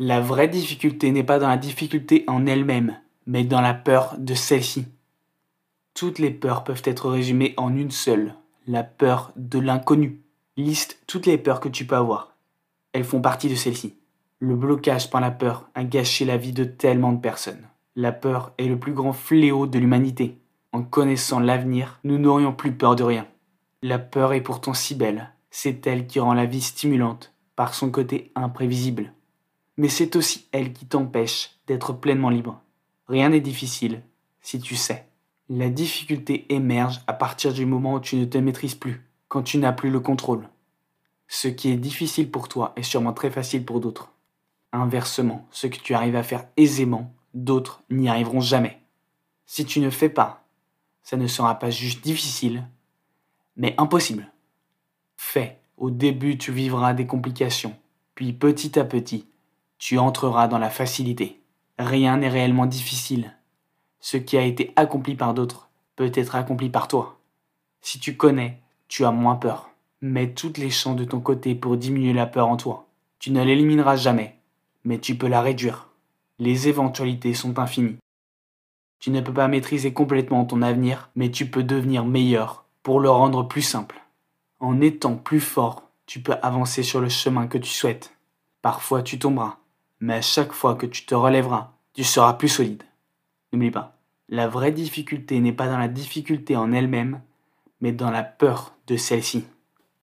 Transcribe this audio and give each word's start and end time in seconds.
La 0.00 0.20
vraie 0.20 0.46
difficulté 0.46 1.10
n'est 1.10 1.24
pas 1.24 1.40
dans 1.40 1.48
la 1.48 1.56
difficulté 1.56 2.22
en 2.28 2.46
elle-même, 2.46 3.00
mais 3.26 3.42
dans 3.42 3.60
la 3.60 3.74
peur 3.74 4.14
de 4.16 4.32
celle-ci. 4.32 4.86
Toutes 5.92 6.20
les 6.20 6.30
peurs 6.30 6.62
peuvent 6.62 6.84
être 6.84 7.10
résumées 7.10 7.54
en 7.56 7.74
une 7.74 7.90
seule, 7.90 8.36
la 8.68 8.84
peur 8.84 9.32
de 9.34 9.58
l'inconnu. 9.58 10.20
Liste 10.56 11.02
toutes 11.08 11.26
les 11.26 11.36
peurs 11.36 11.58
que 11.58 11.68
tu 11.68 11.84
peux 11.84 11.96
avoir. 11.96 12.36
Elles 12.92 13.02
font 13.02 13.20
partie 13.20 13.48
de 13.48 13.56
celle-ci. 13.56 13.96
Le 14.38 14.54
blocage 14.54 15.10
par 15.10 15.20
la 15.20 15.32
peur 15.32 15.68
a 15.74 15.82
gâché 15.82 16.24
la 16.24 16.36
vie 16.36 16.52
de 16.52 16.62
tellement 16.62 17.12
de 17.12 17.20
personnes. 17.20 17.66
La 17.96 18.12
peur 18.12 18.52
est 18.56 18.68
le 18.68 18.78
plus 18.78 18.92
grand 18.92 19.12
fléau 19.12 19.66
de 19.66 19.80
l'humanité. 19.80 20.38
En 20.70 20.84
connaissant 20.84 21.40
l'avenir, 21.40 21.98
nous 22.04 22.18
n'aurions 22.18 22.52
plus 22.52 22.70
peur 22.70 22.94
de 22.94 23.02
rien. 23.02 23.26
La 23.82 23.98
peur 23.98 24.32
est 24.32 24.42
pourtant 24.42 24.74
si 24.74 24.94
belle. 24.94 25.32
C'est 25.50 25.84
elle 25.88 26.06
qui 26.06 26.20
rend 26.20 26.34
la 26.34 26.46
vie 26.46 26.62
stimulante 26.62 27.34
par 27.56 27.74
son 27.74 27.90
côté 27.90 28.30
imprévisible. 28.36 29.12
Mais 29.78 29.88
c'est 29.88 30.16
aussi 30.16 30.46
elle 30.52 30.72
qui 30.72 30.86
t'empêche 30.86 31.56
d'être 31.66 31.92
pleinement 31.92 32.30
libre. 32.30 32.60
Rien 33.06 33.30
n'est 33.30 33.40
difficile 33.40 34.02
si 34.42 34.60
tu 34.60 34.76
sais. 34.76 35.06
La 35.48 35.70
difficulté 35.70 36.52
émerge 36.52 37.00
à 37.06 37.14
partir 37.14 37.54
du 37.54 37.64
moment 37.64 37.94
où 37.94 38.00
tu 38.00 38.16
ne 38.16 38.26
te 38.26 38.36
maîtrises 38.36 38.74
plus, 38.74 39.08
quand 39.28 39.42
tu 39.42 39.56
n'as 39.56 39.72
plus 39.72 39.90
le 39.90 40.00
contrôle. 40.00 40.48
Ce 41.28 41.48
qui 41.48 41.70
est 41.70 41.76
difficile 41.76 42.30
pour 42.30 42.48
toi 42.48 42.72
est 42.76 42.82
sûrement 42.82 43.12
très 43.12 43.30
facile 43.30 43.64
pour 43.64 43.80
d'autres. 43.80 44.12
Inversement, 44.72 45.46
ce 45.50 45.66
que 45.66 45.78
tu 45.78 45.94
arrives 45.94 46.16
à 46.16 46.22
faire 46.22 46.46
aisément, 46.56 47.14
d'autres 47.32 47.82
n'y 47.88 48.08
arriveront 48.08 48.40
jamais. 48.40 48.80
Si 49.46 49.64
tu 49.64 49.80
ne 49.80 49.90
fais 49.90 50.10
pas, 50.10 50.44
ça 51.02 51.16
ne 51.16 51.26
sera 51.26 51.58
pas 51.58 51.70
juste 51.70 52.02
difficile, 52.02 52.66
mais 53.56 53.74
impossible. 53.78 54.30
Fais. 55.16 55.60
Au 55.76 55.90
début, 55.90 56.36
tu 56.36 56.50
vivras 56.50 56.92
des 56.92 57.06
complications, 57.06 57.76
puis 58.16 58.32
petit 58.32 58.78
à 58.78 58.84
petit, 58.84 59.26
tu 59.78 59.98
entreras 59.98 60.48
dans 60.48 60.58
la 60.58 60.70
facilité. 60.70 61.40
Rien 61.78 62.18
n'est 62.18 62.28
réellement 62.28 62.66
difficile. 62.66 63.34
Ce 64.00 64.16
qui 64.16 64.36
a 64.36 64.42
été 64.42 64.72
accompli 64.76 65.14
par 65.14 65.34
d'autres 65.34 65.68
peut 65.96 66.10
être 66.14 66.34
accompli 66.34 66.68
par 66.68 66.88
toi. 66.88 67.18
Si 67.80 67.98
tu 67.98 68.16
connais, 68.16 68.60
tu 68.88 69.04
as 69.04 69.12
moins 69.12 69.36
peur. 69.36 69.70
Mets 70.00 70.32
toutes 70.32 70.58
les 70.58 70.70
chances 70.70 70.96
de 70.96 71.04
ton 71.04 71.20
côté 71.20 71.54
pour 71.54 71.76
diminuer 71.76 72.12
la 72.12 72.26
peur 72.26 72.48
en 72.48 72.56
toi. 72.56 72.86
Tu 73.18 73.30
ne 73.30 73.42
l'élimineras 73.42 73.96
jamais, 73.96 74.36
mais 74.84 74.98
tu 74.98 75.16
peux 75.16 75.28
la 75.28 75.42
réduire. 75.42 75.88
Les 76.38 76.68
éventualités 76.68 77.34
sont 77.34 77.58
infinies. 77.58 77.98
Tu 79.00 79.10
ne 79.10 79.20
peux 79.20 79.32
pas 79.32 79.48
maîtriser 79.48 79.92
complètement 79.92 80.44
ton 80.44 80.62
avenir, 80.62 81.10
mais 81.14 81.30
tu 81.30 81.50
peux 81.50 81.62
devenir 81.62 82.04
meilleur 82.04 82.64
pour 82.82 83.00
le 83.00 83.10
rendre 83.10 83.46
plus 83.46 83.62
simple. 83.62 84.00
En 84.60 84.80
étant 84.80 85.16
plus 85.16 85.40
fort, 85.40 85.88
tu 86.06 86.20
peux 86.20 86.36
avancer 86.42 86.82
sur 86.82 87.00
le 87.00 87.08
chemin 87.08 87.46
que 87.46 87.58
tu 87.58 87.70
souhaites. 87.70 88.16
Parfois 88.62 89.02
tu 89.02 89.18
tomberas, 89.18 89.58
mais 90.00 90.14
à 90.14 90.22
chaque 90.22 90.52
fois 90.52 90.74
que 90.74 90.86
tu 90.86 91.04
te 91.04 91.14
relèveras, 91.14 91.72
tu 91.94 92.04
seras 92.04 92.34
plus 92.34 92.48
solide. 92.48 92.82
N'oublie 93.52 93.70
pas, 93.70 93.96
la 94.28 94.48
vraie 94.48 94.72
difficulté 94.72 95.40
n'est 95.40 95.52
pas 95.52 95.68
dans 95.68 95.78
la 95.78 95.88
difficulté 95.88 96.56
en 96.56 96.72
elle-même, 96.72 97.20
mais 97.80 97.92
dans 97.92 98.10
la 98.10 98.22
peur 98.22 98.74
de 98.86 98.96
celle-ci. 98.96 99.44